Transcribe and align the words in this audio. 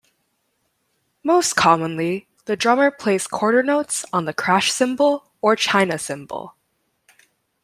Most 1.23 1.55
commonly, 1.55 2.27
the 2.45 2.55
drummer 2.57 2.89
plays 2.89 3.27
quarter 3.27 3.61
notes 3.61 4.03
on 4.11 4.25
the 4.25 4.33
crash 4.33 4.71
cymbal 4.71 5.29
or 5.43 5.55
china 5.55 5.99
cymbal. 5.99 6.55